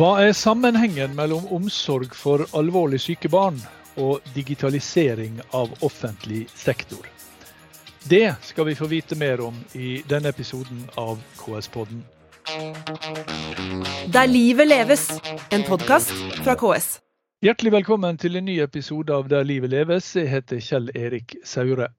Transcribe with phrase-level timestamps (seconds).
[0.00, 3.58] Hva er sammenhengen mellom omsorg for alvorlig syke barn
[4.00, 7.04] og digitalisering av offentlig sektor?
[8.08, 12.00] Det skal vi få vite mer om i denne episoden av KS-podden.
[14.16, 15.04] Der livet leves,
[15.52, 16.94] en podkast fra KS.
[17.44, 20.14] Hjertelig velkommen til en ny episode av Der livet leves.
[20.16, 21.92] Jeg heter Kjell Erik Saure.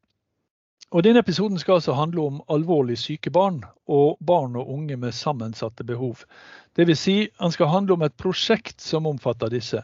[0.91, 5.15] Og Denne episoden skal altså handle om alvorlig syke barn og barn og unge med
[5.15, 6.25] sammensatte behov.
[6.75, 6.99] Dvs.
[6.99, 9.79] Si, han skal handle om et prosjekt som omfatter disse.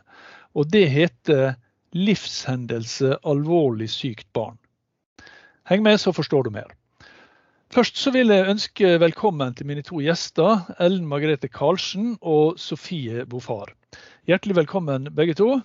[0.54, 1.56] Og Det heter
[1.96, 4.60] 'Livshendelse alvorlig sykt barn'.
[5.70, 6.68] Heng med, så forstår du mer.
[7.72, 13.26] Først så vil jeg ønske velkommen til mine to gjester, Ellen Margrethe Karlsen og Sofie
[13.26, 13.72] Bofar.
[14.28, 15.62] Hjertelig velkommen begge to.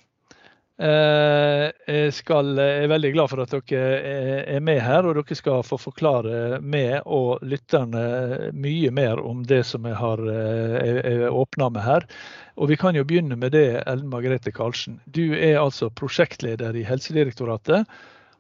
[0.83, 4.15] Eh, jeg, skal, er veldig glad for at dere
[4.57, 9.61] er med her, og dere skal få forklare meg og lytterne mye mer om det
[9.69, 12.07] som jeg har eh, åpna med her.
[12.59, 14.99] Og Vi kan jo begynne med det, Ellen Margrethe Karlsen.
[15.07, 17.87] Du er altså prosjektleder i Helsedirektoratet.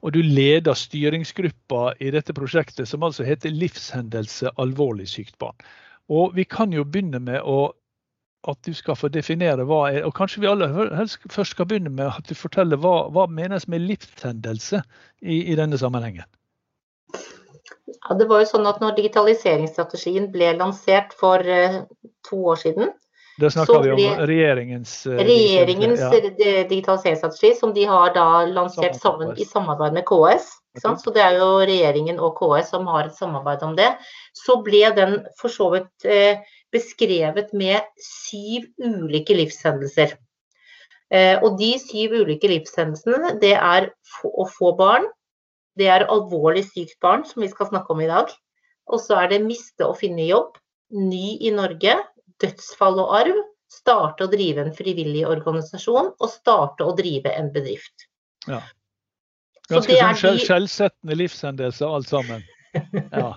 [0.02, 5.54] Og du leder styringsgruppa i dette prosjektet, som altså heter Livshendelse alvorlig sykt barn.
[6.10, 7.70] Og Vi kan jo begynne med å
[8.48, 10.72] at du skal få definere hva er Og kanskje vi aller
[11.30, 14.82] først skal begynne med at du forteller hva, hva menes med livshendelse
[15.22, 16.26] i, i, denne sammenhengen?
[17.12, 21.82] Ja, det var jo sånn at når digitaliseringsstrategien ble lansert for uh,
[22.26, 22.90] to år siden
[23.40, 26.10] Da snakker vi om regjeringens uh, Regjeringens ja.
[26.70, 30.50] digitaliseringsstrategi, som de har da lansert sammen, i samarbeid med KS.
[30.72, 30.96] Okay.
[31.04, 33.92] Så det er jo regjeringen og KS som har et samarbeid om det.
[34.34, 40.16] Så ble den for så vidt uh, beskrevet med syv ulike livshendelser.
[41.12, 43.90] Eh, og de syv ulike livshendelsene, det er
[44.24, 45.06] å få barn,
[45.78, 48.32] det er alvorlig sykt barn, som vi skal snakke om i dag.
[48.92, 50.56] Og så er det miste og finne jobb,
[50.92, 51.96] ny i Norge,
[52.42, 53.40] dødsfall og arv,
[53.72, 58.08] starte og drive en frivillig organisasjon og starte og drive en bedrift.
[58.48, 58.60] Ja.
[59.70, 60.44] Ganske sånn de...
[60.44, 62.48] skjellsettende livshendelser alt sammen.
[63.12, 63.34] Ja.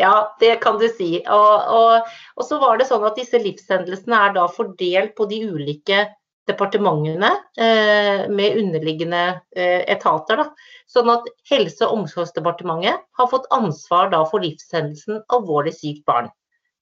[0.00, 1.20] Ja, det kan du si.
[1.30, 5.40] Og, og, og, så var det sånn at disse livshendelsene er da fordelt på de
[5.46, 6.04] ulike
[6.50, 9.22] departementene eh, med underliggende
[9.56, 10.42] eh, etater.
[10.42, 10.72] Da.
[10.90, 16.28] Sånn at Helse- og omsorgsdepartementet har fått ansvar da for livshendelsen alvorlig sykt barn.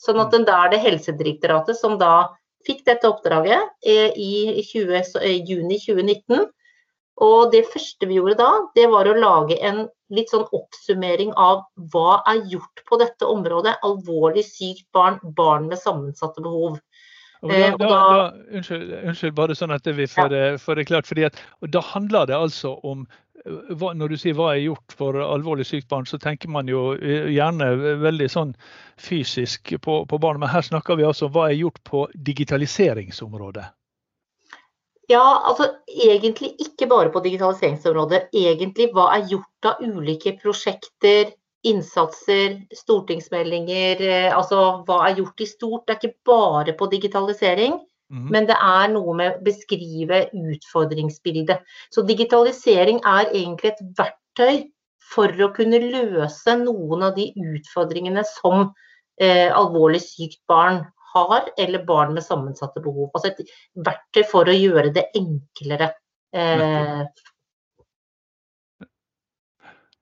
[0.03, 0.49] Sånn at mm.
[0.49, 2.33] da er det Helsedirektoratet som da
[2.67, 6.49] fikk dette oppdraget eh, i 20, eh, juni 2019
[7.21, 11.65] og det første vi gjorde da, det var å lage en litt sånn oppsummering av
[11.93, 13.79] hva er gjort på dette området.
[13.87, 16.79] Alvorlig sykt barn, barn med sammensatte behov.
[17.43, 20.55] Da, eh, da, da, unnskyld, unnskyld, bare sånn at vi får, ja.
[20.63, 21.09] får det klart.
[21.11, 21.41] fordi at,
[21.75, 23.03] Da handler det altså om
[23.43, 26.93] eh, Når du sier hva er gjort for alvorlig sykt barn, så tenker man jo
[26.95, 27.73] eh, gjerne
[28.05, 28.55] veldig sånn
[29.01, 30.39] fysisk på, på barn.
[30.39, 33.67] Men her snakker vi altså om hva er gjort på digitaliseringsområdet.
[35.13, 38.29] Ja, altså egentlig ikke bare på digitaliseringsområdet.
[38.33, 41.33] Egentlig hva er gjort av ulike prosjekter,
[41.69, 44.03] innsatser, stortingsmeldinger.
[44.03, 45.87] Eh, altså hva er gjort i stort.
[45.87, 47.81] Det er ikke bare på digitalisering.
[48.13, 48.29] Mm.
[48.35, 51.63] Men det er noe med å beskrive utfordringsbildet.
[51.93, 54.67] Så digitalisering er egentlig et verktøy
[55.13, 58.69] for å kunne løse noen av de utfordringene som
[59.21, 60.83] eh, alvorlig sykt barn
[61.15, 63.11] har, eller barn med sammensatte behov.
[63.15, 63.53] Altså et
[63.87, 65.93] verktøy for å gjøre det enklere.
[66.33, 67.05] Eh,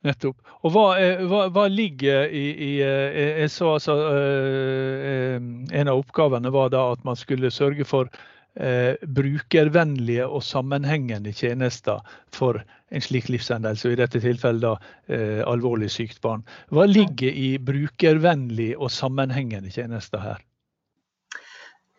[0.07, 0.39] Nettopp.
[0.65, 0.85] Og hva,
[1.29, 5.37] hva, hva ligger i, i, eh, Jeg så altså eh,
[5.77, 8.09] En av oppgavene var da at man skulle sørge for
[8.57, 12.01] eh, brukervennlige og sammenhengende tjenester
[12.33, 14.73] for en slik livshendelse, og i dette tilfellet da
[15.13, 16.43] eh, alvorlig sykt barn.
[16.75, 20.41] Hva ligger i brukervennlige og sammenhengende tjenester her?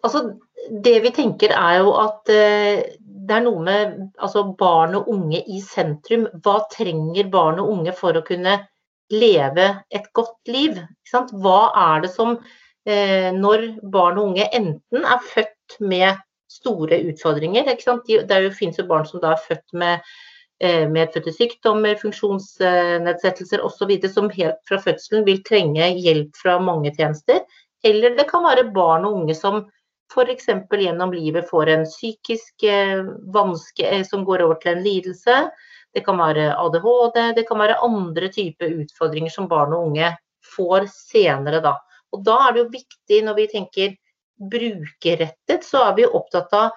[0.01, 0.23] Altså,
[0.83, 5.41] det vi tenker er jo at eh, det er noe med altså, barn og unge
[5.45, 6.27] i sentrum.
[6.43, 8.57] Hva trenger barn og unge for å kunne
[9.13, 10.79] leve et godt liv?
[11.11, 12.37] Hva er det som
[12.87, 16.19] eh, Når barn og unge enten er født med
[16.51, 19.99] store utfordringer Det finnes jo barn som da er født med
[20.63, 23.93] eh, medfødte sykdommer, funksjonsnedsettelser osv.
[24.11, 27.43] som helt fra fødselen vil trenge hjelp fra mange tjenester.
[27.83, 29.63] Eller det kan være barn og unge som
[30.11, 30.47] f.eks.
[30.71, 33.03] gjennom livet får en psykisk eh,
[33.33, 35.37] vanske eh, som går over til en lidelse.
[35.93, 40.13] Det kan være ADHD, det kan være andre typer utfordringer som barn og unge
[40.55, 41.61] får senere.
[41.63, 41.75] Da.
[42.15, 43.97] Og da er det jo viktig når vi tenker
[44.51, 46.71] brukerrettet, så er vi opptatt av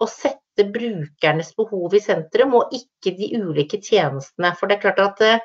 [0.00, 4.54] å sette brukernes behov i sentrum, og ikke de ulike tjenestene.
[4.56, 5.42] For det er klart at eh,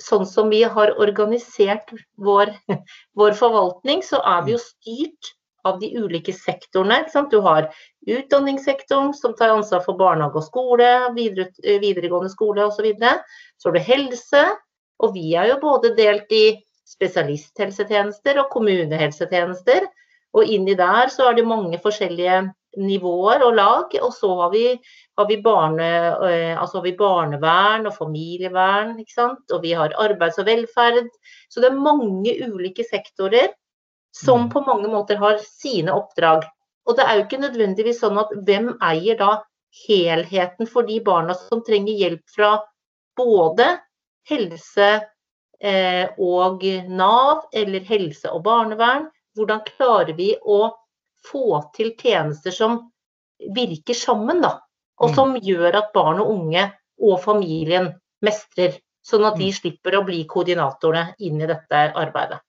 [0.00, 2.54] sånn som vi har organisert vår,
[3.18, 5.34] vår forvaltning, så er vi jo styrt
[5.64, 7.04] av de ulike sektorene.
[7.30, 7.70] Du har
[8.06, 11.50] utdanningssektoren som tar ansvar for barnehage og skole, videre,
[11.82, 12.90] videregående skole osv.
[12.96, 13.14] Så,
[13.58, 14.44] så har du helse,
[15.00, 16.44] og vi er jo både delt i
[16.90, 19.86] spesialisthelsetjenester og kommunehelsetjenester.
[20.36, 22.42] Og inni der så er det mange forskjellige
[22.78, 23.94] nivåer og lag.
[24.02, 24.64] Og så har vi,
[25.18, 25.88] har vi, barne,
[26.28, 31.10] eh, altså har vi barnevern og familievern, og vi har arbeids og velferd.
[31.50, 33.50] Så det er mange ulike sektorer
[34.16, 34.50] som mm.
[34.50, 36.46] på mange måter har sine oppdrag.
[36.88, 39.30] Og det er jo ikke nødvendigvis sånn at hvem eier da
[39.86, 42.50] helheten for de barna som trenger hjelp fra
[43.18, 43.68] både
[44.30, 44.90] helse
[45.60, 49.08] eh, og Nav, eller helse og barnevern.
[49.38, 50.72] Hvordan klarer vi å
[51.26, 52.80] få til tjenester som
[53.54, 54.56] virker sammen, da.
[55.00, 55.16] Og mm.
[55.16, 56.66] som gjør at barn og unge
[57.00, 57.92] og familien
[58.24, 58.76] mestrer.
[59.06, 59.56] Sånn at de mm.
[59.56, 62.42] slipper å bli koordinatorene inn i dette arbeidet.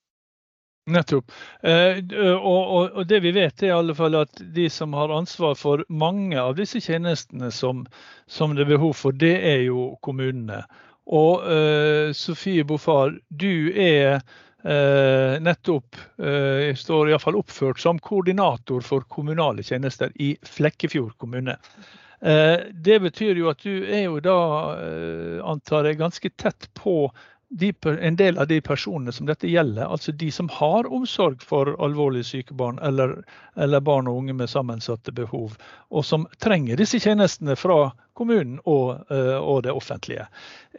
[0.90, 1.32] Nettopp.
[1.62, 2.00] Eh,
[2.34, 5.84] og, og, det vi vet er i alle fall at de som har ansvar for
[5.94, 7.84] mange av disse tjenestene som,
[8.26, 10.64] som det er behov for, det er jo kommunene.
[11.12, 14.24] Og eh, Sofie Bofar, du er
[14.66, 21.60] eh, nettopp eh, står iallfall oppført som koordinator for kommunale tjenester i Flekkefjord kommune.
[22.22, 24.40] Eh, det betyr jo at du er jo da,
[25.46, 27.04] antar jeg, ganske tett på
[27.52, 31.74] de, en del av de personene som dette gjelder, altså de som har omsorg for
[31.84, 33.18] alvorlig syke barn eller,
[33.60, 35.58] eller, barn og unge med sammensatte behov,
[35.92, 40.30] og som trenger disse tjenestene fra kommunen og, eh, og det offentlige.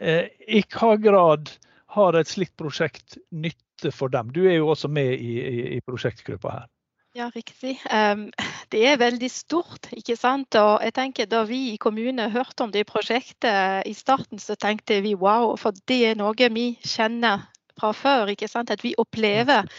[0.01, 1.53] Eh, I hva grad
[1.93, 4.33] har et slikt prosjekt nytte for dem?
[4.33, 6.69] Du er jo også med i, i, i prosjektgruppa her.
[7.13, 7.77] Ja, riktig.
[8.73, 9.91] Det er veldig stort.
[9.93, 10.55] ikke sant?
[10.57, 15.01] Og jeg tenker Da vi i kommunen hørte om det prosjektet i starten, så tenkte
[15.05, 17.45] vi wow, for det er noe vi kjenner
[17.77, 18.33] fra før.
[18.33, 18.73] ikke sant?
[18.73, 19.69] At vi opplever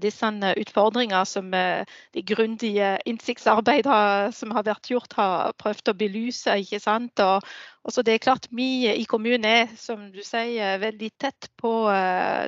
[0.00, 1.84] disse utfordringene utfordringer som eh,
[2.14, 6.56] de grundige innsiktsarbeidene som har vært gjort, har prøvd å belyse.
[6.62, 7.20] ikke sant?
[7.20, 7.42] Og,
[7.90, 11.72] så det er klart Vi i kommunen er som du sier, veldig tett på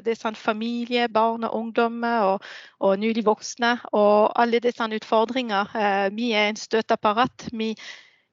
[0.07, 2.49] disse familie, barn og ungdommer og,
[2.81, 3.79] og nylig voksne.
[3.93, 6.11] Og alle disse utfordringene.
[6.15, 7.49] Vi er en støtteapparat.
[7.53, 7.75] Vi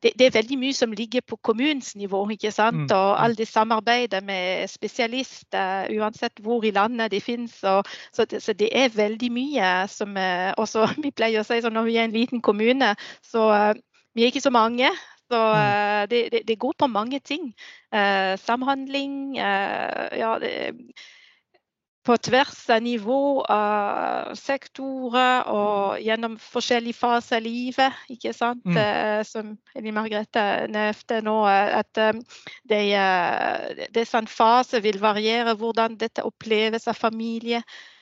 [0.03, 2.23] det, det, er veldig mye som ligger på kommunens nivå.
[2.29, 2.89] ikke sant?
[2.89, 2.95] Mm.
[2.95, 3.21] Og mm.
[3.23, 7.63] alle de samarbeider med spesialister, uansett hvor i landet de finnes.
[7.63, 11.61] Og, så, det, så, det, er veldig mye som eh, også, Vi pleier å si
[11.61, 12.93] sånn når vi er en liten kommune,
[13.25, 13.73] så uh,
[14.15, 14.89] vi er ikke så mange.
[15.31, 17.53] Så uh, det, det, går på mange ting.
[17.91, 19.35] Samhandling.
[19.35, 20.51] ja, det
[22.03, 28.01] på tvers av nivå av sektorer og gjennom forskjellige faser av livet.
[28.09, 28.65] ikke sant?
[28.65, 28.79] Mm.
[28.81, 32.09] Eh, som Elin Margrethe nevnte nå, at det
[32.69, 37.61] de, eh, fase faser vil variere hvordan dette oppleves av familie.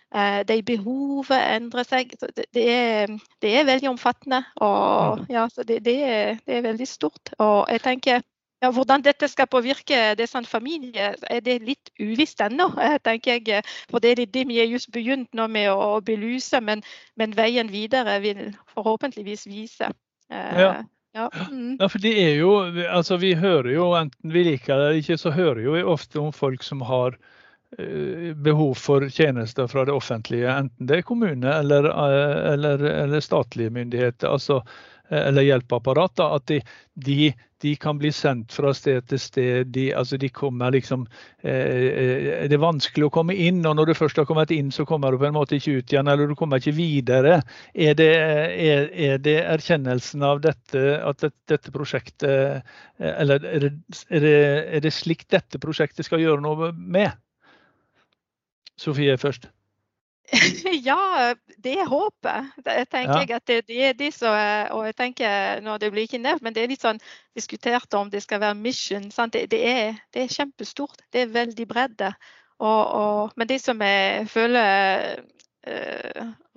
[0.09, 2.15] De behovet endrer seg.
[2.17, 3.11] Det er,
[3.43, 4.39] det er veldig omfattende.
[4.57, 5.25] og mm.
[5.29, 7.29] ja, det, det, er, det er veldig stort.
[7.37, 8.23] Og jeg tenker
[8.59, 12.69] ja, hvordan dette skal påvirke disse sånn familiene, er det litt uvisst ennå.
[13.07, 13.63] tenker jeg.
[13.91, 16.83] For det er det vi har just begynt nå med å belyse, men,
[17.15, 19.91] men veien videre vil forhåpentligvis vise.
[20.31, 20.71] Eh, ja.
[21.17, 21.25] Ja.
[21.49, 21.79] Mm.
[21.79, 21.87] ja.
[21.89, 22.51] for det er jo,
[22.85, 26.33] altså Vi hører jo, enten vi liker det eller ikke, så hører vi ofte om
[26.33, 27.17] folk som har
[28.41, 31.85] behov for tjenester fra det offentlige, enten det er kommune eller,
[32.49, 34.25] eller, eller statlige myndigheter.
[34.25, 36.59] altså Eh, eller hjelpeapparater, at de,
[36.93, 37.31] de,
[37.63, 39.71] de, kan bli sendt fra sted til sted.
[39.75, 41.05] De, altså de kommer liksom,
[41.43, 44.71] eh, eh, det er vanskelig å komme inn, og når du først har kommet inn,
[44.75, 47.39] så kommer du på en måte ikke ut igjen, eller du kommer ikke videre.
[47.73, 52.65] Er det, er, er det erkjennelsen av dette, at dette, dette prosjektet
[52.99, 54.35] Eller er er, det,
[54.75, 57.15] er det slik dette prosjektet skal gjøre noe med?
[58.79, 59.49] Sofie først.
[60.89, 62.51] ja, det er håpet.
[62.91, 63.37] Tenker ja.
[63.39, 64.35] at det, det, er de som
[64.75, 67.01] Og jeg tenker, nå det blir ikke nevnt, men det er litt sånn
[67.37, 69.09] diskutert om det skal være mission.
[69.09, 71.01] Det, det, er, det, er, kjempestort.
[71.13, 72.13] Det er veldig bredde.
[72.59, 75.23] Og, og, men det som jeg føler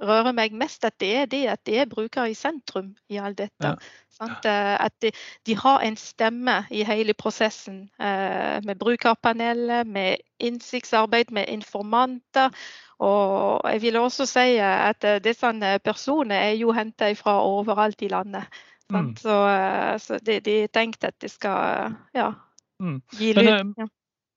[0.02, 3.38] rører meg mest, at det er det at det er brukere i sentrum i alt
[3.38, 3.74] dette.
[3.74, 3.76] Ja.
[4.22, 5.10] Uh, at de,
[5.46, 7.88] de, har en stemme i hele prosessen.
[7.98, 12.50] Uh, med brukerpanelet, med innsiktsarbeid, med informanter.
[13.02, 15.50] Og jeg vil også si at eh, disse
[15.82, 18.46] personene er jo henta fra overalt i landet.
[18.92, 19.16] Mm.
[19.16, 22.30] Så, eh, så de, de tenkte at de skal ja,
[22.78, 23.00] mm.
[23.18, 23.48] gi lyd.
[23.48, 23.86] Men, ja.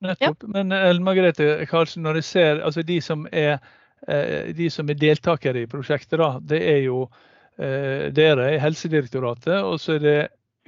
[0.01, 0.47] nettopp.
[0.49, 3.59] Men Ellen Margrethe Karlsen, når jeg ser altså de som er
[4.05, 7.07] de som er deltakere i prosjektet, da, det er jo
[7.57, 10.19] dere i Helsedirektoratet, og så er det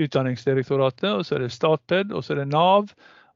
[0.01, 2.89] Utdanningsdirektoratet, og så er det Statped, og så er det Nav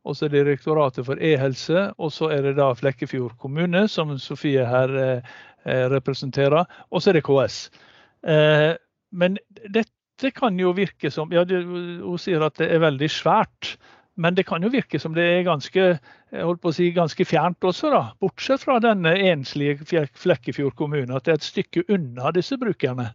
[0.04, 4.14] og så er det Direktoratet for e-helse, og så er det da Flekkefjord kommune, som
[4.20, 5.34] Sofie her eh,
[5.66, 7.58] eh representerer, og så er det KS.
[8.26, 8.72] Eh,
[9.12, 9.38] men
[9.70, 13.78] dette kan jo virke som ja, Hun sier at det er veldig svært.
[14.22, 15.86] Men det kan jo virke som det er ganske,
[16.76, 18.02] si, ganske fjernt også, da.
[18.22, 23.10] Bortsett fra denne enslige Flekkefjord kommune, at det er et stykke unna disse brukerne.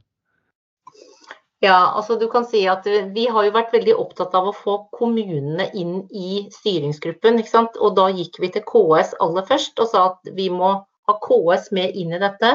[1.64, 2.84] Ja, altså du kan si at
[3.14, 7.40] Vi har jo vært veldig opptatt av å få kommunene inn i styringsgruppen.
[7.40, 7.78] ikke sant?
[7.80, 10.74] Og Da gikk vi til KS aller først og sa at vi må
[11.08, 12.52] ha KS med inn i dette.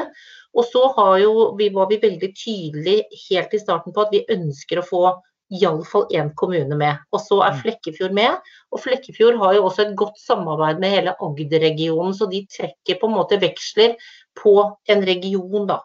[0.54, 0.84] Og så
[1.18, 5.04] jo, vi, var vi veldig tydelige helt i starten på at vi ønsker å få
[5.52, 7.00] iallfall én kommune med.
[7.12, 7.62] Og så er mm.
[7.62, 8.52] Flekkefjord med.
[8.72, 13.10] Og Flekkefjord har jo også et godt samarbeid med hele Agder-regionen, så de trekker på
[13.10, 13.96] en måte veksler
[14.38, 14.54] på
[14.92, 15.82] en region, da.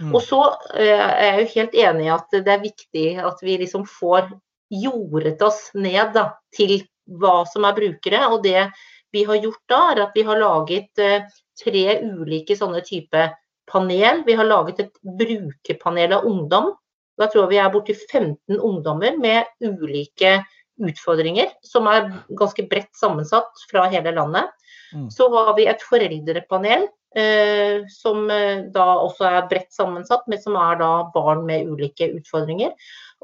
[0.00, 0.12] Mm.
[0.12, 0.40] Og så
[0.76, 4.28] eh, er jeg jo helt enig i at det er viktig at vi liksom får
[4.72, 6.80] jordet oss ned da, til
[7.20, 8.26] hva som er brukere.
[8.28, 8.68] Og det
[9.14, 13.28] vi har gjort da, er at vi har laget eh, tre ulike sånne type
[13.70, 14.22] panel.
[14.26, 16.74] Vi har laget et brukerpanel av ungdom.
[17.16, 20.38] Da tror jeg vi er borti 15 ungdommer med ulike
[20.76, 24.52] utfordringer, som er ganske bredt sammensatt fra hele landet.
[24.92, 25.08] Mm.
[25.10, 30.58] Så har vi et foreldrepanel eh, som eh, da også er bredt sammensatt, men som
[30.60, 32.74] er da barn med ulike utfordringer.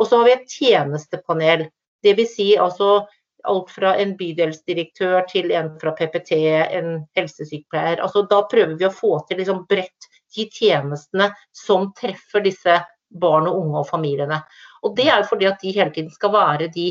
[0.01, 1.67] Og så har vi et tjenestepanel.
[2.03, 2.33] Dvs.
[2.35, 3.03] Si altså
[3.47, 6.33] alt fra en bydelsdirektør til en fra PPT,
[6.79, 8.03] en helsesykepleier.
[8.03, 12.79] Altså, da prøver vi å få til liksom bredt de tjenestene som treffer disse
[13.21, 14.42] barn og unge og familiene.
[14.83, 16.88] Og Det er jo fordi at de hele tiden skal være de,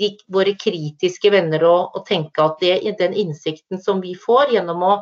[0.00, 4.82] de våre kritiske venner og, og tenke at det, den innsikten som vi får gjennom
[4.82, 4.96] å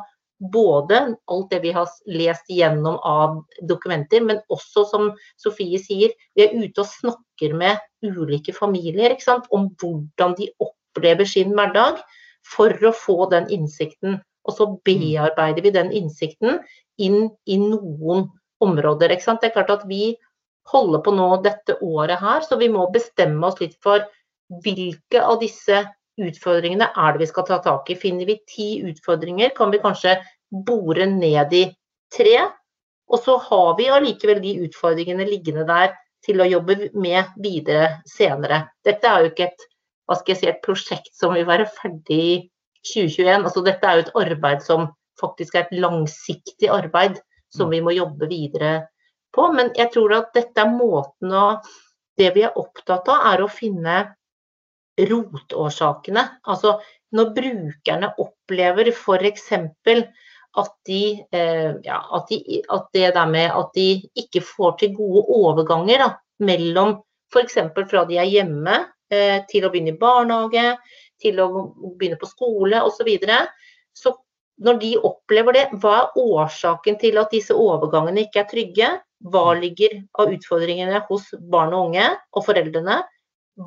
[0.51, 3.37] både alt det vi har lest igjennom av
[3.69, 9.15] dokumenter, men også, som Sofie sier, vi er ute og snakker med ulike familier
[9.55, 12.01] om hvordan de opplever sin hverdag,
[12.45, 14.19] for å få den innsikten.
[14.45, 16.59] Og så bearbeider vi den innsikten
[17.01, 18.27] inn i noen
[18.61, 19.09] områder.
[19.09, 20.15] Det er klart at vi
[20.71, 24.05] holder på nå dette året her, så vi må bestemme oss litt for
[24.63, 25.83] hvilke av disse
[26.21, 27.97] utfordringene er det vi skal ta tak i.
[27.99, 30.17] Finner vi ti utfordringer, kan vi kanskje
[30.65, 31.65] bore ned i
[32.13, 32.37] tre.
[33.11, 35.93] Og så har vi allikevel de utfordringene liggende der
[36.25, 38.63] til å jobbe med videre senere.
[38.85, 39.65] Dette er jo ikke et,
[40.33, 42.35] si, et prosjekt som vil være ferdig i
[42.93, 43.45] 2021.
[43.45, 44.89] Altså, dette er jo et arbeid som
[45.21, 47.21] faktisk er et langsiktig arbeid
[47.53, 48.79] som vi må jobbe videre
[49.35, 49.47] på.
[49.53, 51.47] Men jeg tror at dette er måten å
[52.15, 53.95] Det vi er opptatt av, er å finne
[54.95, 56.21] rotårsakene.
[56.47, 56.77] Altså
[57.11, 59.49] når brukerne opplever f.eks.
[60.55, 60.99] At, de,
[61.35, 65.99] eh, ja, at, de, at det der med at de ikke får til gode overganger
[65.99, 66.07] da,
[66.47, 66.93] mellom
[67.33, 67.57] f.eks.
[67.75, 68.77] fra de er hjemme
[69.11, 70.77] eh, til å begynne i barnehage,
[71.19, 71.49] til å
[71.99, 73.01] begynne på skole osv.
[73.01, 73.41] Så, videre,
[73.91, 74.15] så
[74.63, 78.93] når de opplever det, hva er årsaken til at disse overgangene ikke er trygge?
[79.25, 79.61] Hva mm.
[79.61, 83.01] ligger av utfordringene hos barn og unge og foreldrene?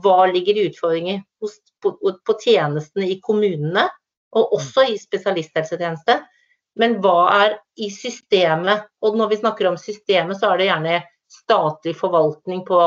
[0.03, 3.89] Hva ligger i utfordringer hos, på, på, tjenestene i kommunene,
[4.37, 6.19] og også i spesialisthelsetjeneste?
[6.79, 8.87] Men hva er i systemet?
[9.03, 10.99] Og når vi snakker om systemet, så er det gjerne
[11.33, 12.83] statlig forvaltning på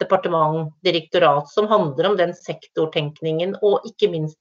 [0.00, 4.40] departement, direktorat, som handler om den sektortenkningen, og ikke minst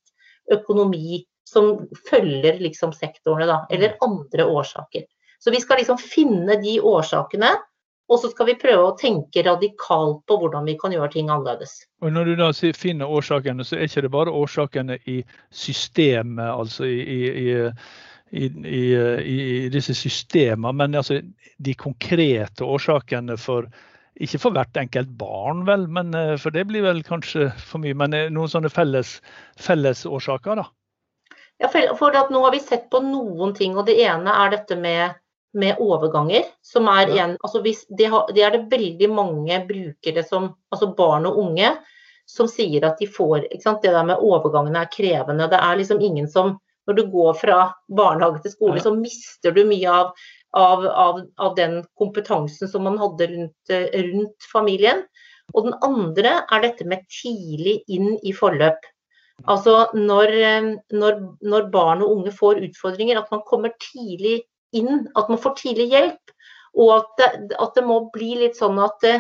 [0.51, 3.61] økonomi som følger liksom sektorene, da.
[3.69, 4.01] Eller mm.
[4.07, 5.05] andre årsaker.
[5.39, 7.53] Så vi skal liksom finne de årsakene,
[8.05, 11.79] og så skal vi prøve å tenke radikalt på hvordan vi kan gjøre ting annerledes.
[12.05, 16.85] Og Når du da finner årsakene, så er ikke det bare årsakene i systemet, altså
[16.85, 17.57] i, i,
[18.37, 18.85] i,
[19.25, 19.41] i
[19.73, 21.21] disse systemene, men altså
[21.57, 23.69] de konkrete årsakene for
[24.15, 27.95] ikke for hvert enkelt barn, vel, men eh, for det blir vel kanskje for mye.
[27.97, 29.17] Men eh, noen sånne felles,
[29.59, 30.69] fellesårsaker, da?
[31.59, 35.19] Ja, for nå har vi sett på noen ting, og det ene er dette med,
[35.55, 36.43] med overganger.
[36.61, 37.23] som er ja.
[37.23, 41.39] en, altså hvis, det, har, det, er det veldig mange brukere, som, altså barn og
[41.39, 41.71] unge,
[42.29, 43.83] som sier at de får ikke sant?
[43.83, 45.49] Det der med overgangene er krevende.
[45.51, 47.59] Det er liksom ingen som Når du går fra
[47.97, 48.83] barnehage til skole, ja.
[48.85, 50.11] så mister du mye av,
[50.53, 55.01] av, av, av, den kompetansen som man hadde rundt, rundt familien.
[55.55, 58.85] Og den andre er dette med tidlig inn i forløp.
[59.51, 64.43] Altså når, eh, når, når, barn og unge får utfordringer, at man kommer tidlig
[64.79, 66.35] inn, at man får tidlig hjelp.
[66.75, 69.15] Og at det, at det må bli litt sånn at det,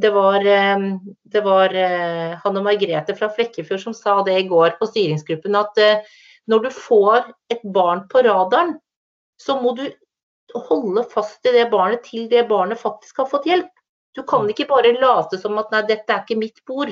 [0.00, 0.86] det var, eh,
[1.32, 5.82] det var eh, Hanne Margrethe fra Flekkefjord som sa det i går på styringsgruppen, at
[6.50, 8.78] når du får et barn på radaren,
[9.40, 9.86] så må du
[10.54, 13.70] holde fast i det barnet til det barnet faktisk har fått hjelp.
[14.16, 16.90] Du kan ikke bare late som at nei, dette er ikke mitt bord.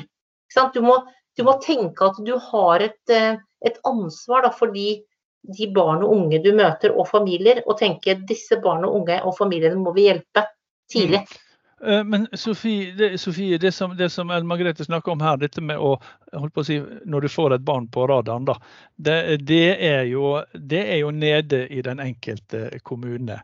[0.74, 0.96] Du må,
[1.36, 5.00] du må tenke at du har et, eh, et ansvar da, for de,
[5.42, 7.62] de, barn og unge du møter, og familier.
[7.66, 10.46] Og tenke disse barn og unge og familiene må vi hjelpe
[10.90, 11.22] tidlig.
[11.24, 11.44] Mm.
[11.86, 15.62] Eh, men Sofie, det, Sofie, det som, det som Ellen Margrethe snakker om her, dette
[15.62, 15.94] med å,
[16.34, 18.58] å si, når du får et barn på radaren, da,
[18.96, 23.40] det, det, er jo, det, er jo, nede i den enkelte kommune.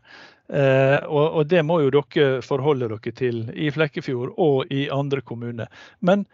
[0.49, 5.23] Eh, og, og, det må jo dere forholde dere til i Flekkefjord og i andre
[5.25, 5.71] kommuner.
[6.05, 6.27] Men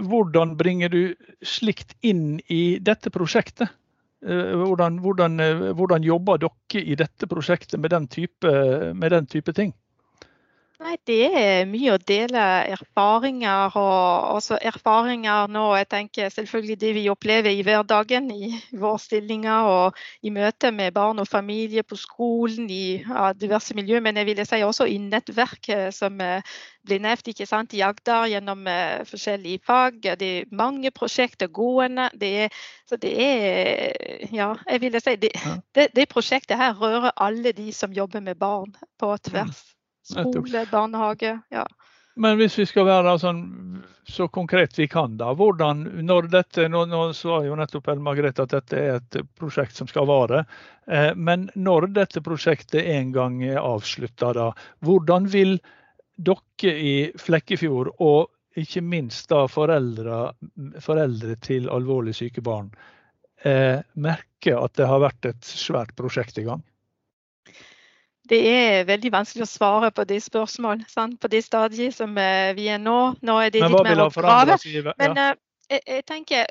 [0.00, 1.02] hvordan bringer du
[1.44, 3.68] slikt inn i dette prosjektet?
[4.20, 8.52] Eh, hvordan, hvordan, eh, hvordan jobber dere i dette prosjektet med den type,
[8.94, 9.72] med den type ting?
[10.80, 13.74] Nei, Det er mye å dele erfaringer.
[13.76, 19.68] og også erfaringer nå, jeg tenker Selvfølgelig det vi opplever i hverdagen i våre stillinger
[19.68, 24.00] og i møte med barn og familie på skolen, i ja, diverse miljø.
[24.00, 26.40] Men jeg vil si også i nettverk som eh,
[26.88, 29.98] blir nevnt ikke sant, i Agder gjennom uh, forskjellige fag.
[30.16, 32.08] Det er mange prosjekter gående.
[32.16, 35.34] Det er, så det er Ja, jeg vil si det,
[35.74, 39.60] det, det prosjektet her rører alle de som jobber med barn på tvers.
[40.10, 41.38] Skole, barnehage.
[41.54, 41.66] ja.
[42.20, 43.40] Men hvis vi skal være sånn,
[44.10, 45.30] så konkret vi kan, da.
[45.36, 49.78] Hvordan, når dette, Nå, nå sa jo nettopp Elle Margrethe at dette er et prosjekt
[49.78, 50.42] som skal vare.
[50.90, 54.50] Eh, men når dette prosjektet en gang er avslutta, da,
[54.84, 55.56] hvordan vil
[56.20, 60.32] dere i Flekkefjord, og ikke minst da foreldre,
[60.82, 62.68] foreldre til alvorlig syke barn,
[63.46, 66.66] eh, merke at det har vært et svært prosjekt i gang?
[68.30, 71.18] Det er veldig vanskelig å svare på de spørsmål sant?
[71.20, 72.98] på det stadiet som eh, vi er nå.
[73.26, 74.58] Nå er det litt mer oppgave.
[75.00, 75.30] Men ja.
[75.32, 75.38] Eh,
[75.70, 76.46] jeg, jeg, tenker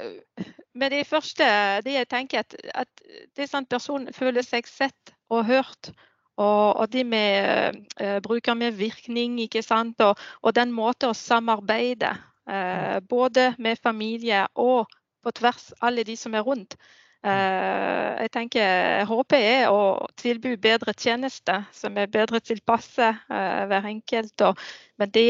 [0.79, 1.48] med det første
[1.83, 5.91] det jeg tenker at, at det er sånn personen føler seg sett og hørt.
[6.39, 10.00] Og, og det med uh, brukermedvirkning, ikke sant.
[10.00, 12.13] Og, og, den måten å samarbeide,
[12.48, 14.88] uh, både med familie og
[15.19, 16.77] på tvers, alle de som er rundt.
[17.19, 23.89] Eh, jeg tenker, håper er å tilby bedre tjenester som er bedre tilpasset uh, hver
[23.89, 24.46] enkelt.
[24.48, 24.61] Og,
[25.01, 25.25] men det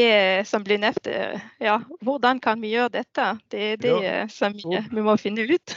[0.46, 1.08] som blir nevnt,
[1.58, 3.32] ja, hvordan kan vi gjøre dette?
[3.50, 4.20] Det er det ja.
[4.30, 5.74] som vi, vi, må finne ut.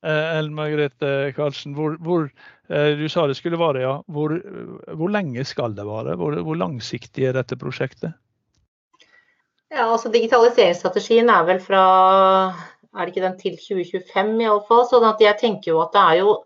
[0.00, 2.26] Ellen Margrethe Karlsen, hvor, hvor,
[2.66, 3.94] du sa det skulle vare, ja.
[4.10, 4.34] Hvor,
[4.96, 6.16] hvor lenge skal det vare?
[6.18, 8.16] Hvor, hvor langsiktig er dette prosjektet?
[9.70, 11.82] Ja, altså Digitaliseringsstrategien er vel fra
[12.94, 14.86] er det ikke den til 2025 iallfall.
[14.90, 16.38] Sånn at jeg tenker jo at det er jo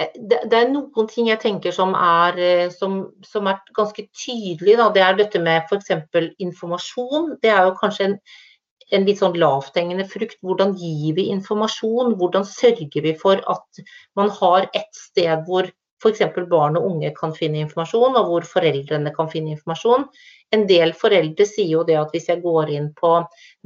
[0.00, 4.76] det, er noen ting jeg tenker som er, eh, som, som er ganske tydelig.
[4.78, 4.88] Da.
[4.94, 5.90] Det er dette med f.eks.
[6.38, 7.34] informasjon.
[7.42, 8.16] Det er jo kanskje en,
[8.94, 10.38] en litt sånn lavthengende frukt.
[10.46, 12.14] Hvordan gir vi informasjon?
[12.20, 13.82] Hvordan sørger vi for at
[14.18, 15.68] man har et sted hvor
[16.00, 16.22] f.eks.
[16.50, 20.06] barn og unge kan finne informasjon, og hvor foreldrene kan finne informasjon.
[20.56, 23.12] En del foreldre sier jo det at hvis jeg går inn på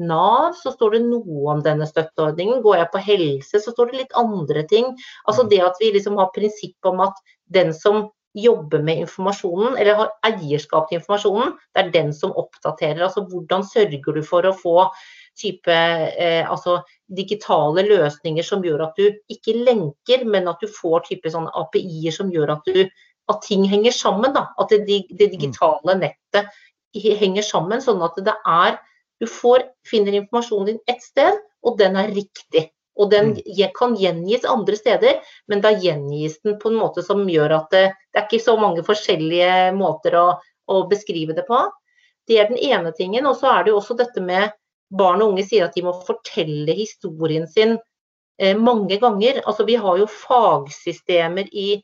[0.05, 2.61] Nav, så står det noe om denne støtteordningen.
[2.65, 4.91] Går jeg på helse, så står det litt andre ting.
[5.25, 9.95] Altså det at vi liksom har prinsipp om at den som jobber med informasjonen, eller
[9.95, 13.05] har eierskap til informasjonen, det er den som oppdaterer.
[13.07, 14.89] Altså hvordan sørger du for å få
[15.39, 16.79] type eh, altså
[17.17, 22.15] digitale løsninger som gjør at du ikke lenker, men at du får type sånne API-er
[22.15, 22.87] som gjør at, du,
[23.33, 24.35] at ting henger sammen.
[24.37, 24.49] Da.
[24.61, 26.51] At det, det, digitale nettet
[26.95, 28.81] henger sammen, sånn at det er
[29.23, 32.65] Du får, finner informasjonen din ett sted, og den er riktig.
[32.99, 33.71] Og den mm.
[33.77, 37.85] kan gjengis andre steder, men da gjengis den på en måte som gjør at det,
[38.11, 40.25] det er ikke så mange forskjellige måter å,
[40.67, 41.63] å beskrive det på.
[42.27, 43.31] Det er den ene tingen.
[43.31, 44.51] Og så er det jo også dette med
[44.99, 47.77] barn og unge sier at de må fortelle historien sin
[48.41, 49.43] eh, mange ganger.
[49.45, 51.79] Altså, vi har jo fagsystemer i,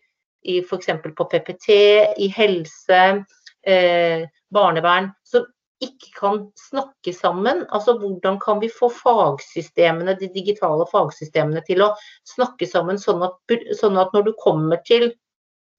[0.46, 0.92] i f.eks.
[1.05, 1.70] på PPT,
[2.18, 3.01] i helse,
[3.66, 5.46] eh, barnevern, som
[5.81, 7.64] ikke kan snakke sammen.
[7.73, 11.94] Altså hvordan kan vi få fagsystemene, de digitale fagsystemene til å
[12.29, 15.09] snakke sammen, sånn at, sånn at når du kommer til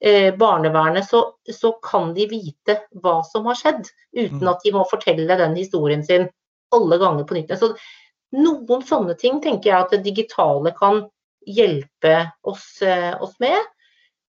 [0.02, 4.52] eh, barnevernet, så, så, kan de vite hva som har skjedd, uten mm.
[4.56, 6.30] at de må fortelle den historien sin
[6.76, 7.54] alle ganger på nytt.
[7.60, 7.74] Så
[8.38, 11.04] noen sånne ting tenker jeg at det digitale kan
[11.48, 12.16] hjelpe
[12.48, 13.58] oss, eh, oss med.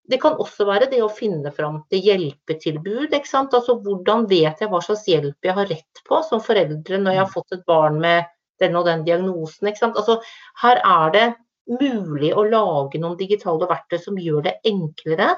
[0.08, 3.12] Det kan også være det å finne fram til hjelpetilbud.
[3.12, 3.44] ikke?
[3.44, 7.22] Altså Hvordan vet jeg hva slags hjelp jeg har rett på som foreldre når jeg
[7.22, 8.26] har fått et barn med
[8.60, 9.68] den og den diagnosen.
[9.68, 9.96] ikke sant?
[9.96, 10.20] Altså
[10.62, 11.26] Her er det
[11.70, 15.36] mulig å lage noen digitale verktøy som gjør det enklere.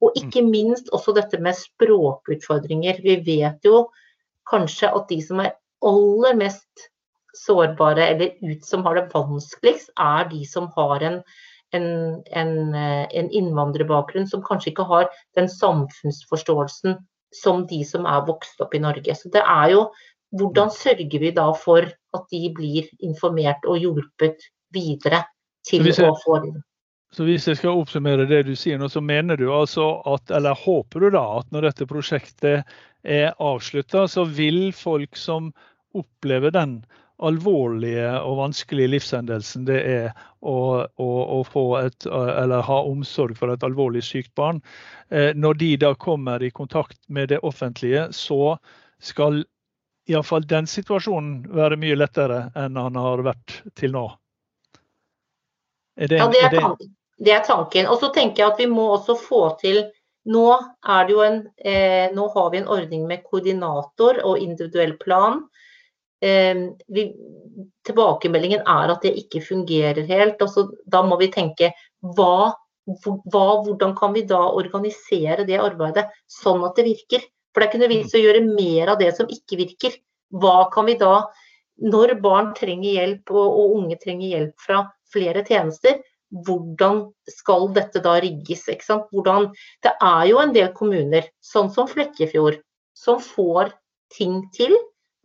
[0.00, 3.02] Og ikke minst også dette med språkutfordringer.
[3.04, 3.90] Vi vet jo
[4.50, 5.54] kanskje at de som er
[5.86, 6.88] aller mest
[7.36, 11.20] sårbare, eller ut som har det vanskeligst, er de som har en,
[11.76, 11.88] en,
[12.36, 16.98] en, eh, en innvandrerbakgrunn, som kanskje ikke har den samfunnsforståelsen
[17.34, 19.14] som de som er vokst opp i Norge.
[19.14, 19.84] Så det er jo
[20.38, 24.42] hvordan sørger vi da for at de blir informert og hjulpet
[24.74, 25.24] videre
[25.66, 26.40] til å få
[27.14, 30.54] Så hvis jeg skal oppsummere det du sier nå, så mener du altså at, eller
[30.54, 32.62] håper du da, at når dette prosjektet
[33.02, 35.50] er avslutta, så vil folk som
[35.96, 36.80] opplever den
[37.20, 40.06] alvorlige og vanskelige livshendelsen det er
[40.40, 44.62] å, å, å få et, eller ha omsorg for et alvorlig sykt barn,
[45.12, 48.56] eh, når de da kommer i kontakt med det offentlige, så
[49.00, 49.42] skal
[50.10, 54.06] iallfall den situasjonen være mye lettere enn han har vært til nå.
[56.00, 56.92] Er det, ja, det er, tanken.
[57.20, 57.88] Det er tanken.
[57.92, 59.84] Og så tenker jeg at vi må også få til
[60.30, 60.50] Nå,
[60.84, 65.38] en, eh, nå har vi en ordning med koordinator og individuell plan.
[66.20, 67.06] Eh, vi,
[67.88, 70.40] tilbakemeldingen er at det ikke fungerer helt.
[70.40, 72.52] Altså, Da må vi tenke hva,
[72.86, 77.24] hva, hvordan kan vi da organisere det arbeidet sånn at det virker?
[77.50, 79.96] For det er ikke nødvendigvis å gjøre mer av det som ikke virker.
[80.30, 81.24] Hva kan vi da,
[81.82, 85.98] når barn trenger hjelp og, og unge trenger hjelp fra flere tjenester,
[86.46, 88.68] hvordan skal dette da rigges?
[88.86, 89.50] Hvordan,
[89.82, 92.60] det er jo en del kommuner, sånn som Flekkefjord,
[92.94, 93.72] som får
[94.14, 94.76] ting til.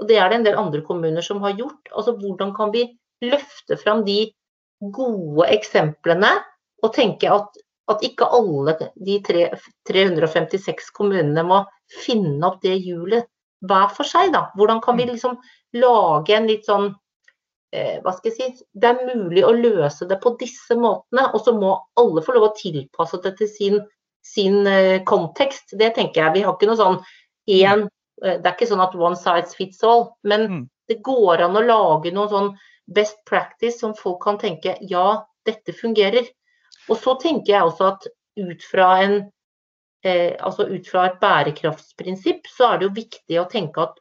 [0.02, 1.92] Og det er det en del andre kommuner som har gjort.
[1.94, 2.88] Altså Hvordan kan vi
[3.24, 4.26] løfte fram de
[4.96, 6.34] gode eksemplene
[6.84, 7.56] og tenke at,
[7.92, 9.48] at ikke alle de tre,
[9.88, 11.64] 356 kommunene må
[12.04, 13.30] finne opp det hjulet
[13.66, 14.34] hver for seg.
[14.36, 14.50] da.
[14.60, 15.14] Hvordan kan vi mm.
[15.16, 15.40] liksom
[15.80, 16.92] lage en litt sånn
[17.76, 21.44] Eh, hva skal jeg si, Det er mulig å løse det på disse måtene, og
[21.44, 23.78] så må alle få lov å tilpasse det til sin,
[24.24, 25.76] sin uh, kontekst.
[25.80, 26.36] Det tenker jeg.
[26.38, 27.00] Vi har ikke noe sånn
[27.52, 30.64] én uh, Det er ikke sånn at one size fits all, men mm.
[30.92, 32.54] det går an å lage noe sånn
[32.96, 36.28] best practice som folk kan tenke ja, dette fungerer.
[36.88, 38.08] Og så tenker jeg også at
[38.40, 39.18] ut fra, en,
[40.06, 44.00] eh, altså ut fra et bærekraftsprinsipp, så er det jo viktig å tenke at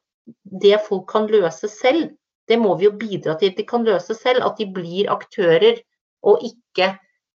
[0.64, 2.12] det folk kan løse selv,
[2.48, 4.44] det må vi jo bidra til at de kan løse selv.
[4.44, 5.80] At de blir aktører,
[6.24, 6.90] og ikke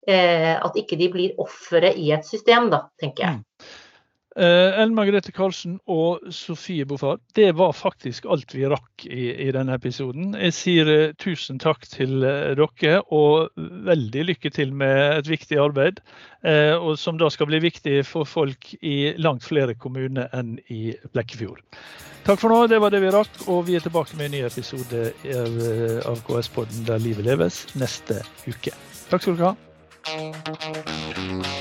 [0.06, 3.38] eh, at ikke de blir ofre i et system, da, tenker jeg.
[3.38, 3.74] Mm.
[4.37, 9.49] Uh, Ellen Margrethe Karlsen og Sofie Bofar, det var faktisk alt vi rakk i, i
[9.55, 10.35] denne episoden.
[10.37, 15.57] Jeg sier uh, tusen takk til uh, dere, og veldig lykke til med et viktig
[15.61, 16.01] arbeid.
[16.46, 21.61] og Som da skal bli viktig for folk i langt flere kommuner enn i Blekkefjord.
[22.29, 24.42] Takk for nå, det var det vi rakk, og vi er tilbake med en ny
[24.46, 25.01] episode
[26.07, 28.14] av KS-podden Der livet leves neste
[28.46, 28.72] uke.
[29.11, 29.57] Takk skal dere ha.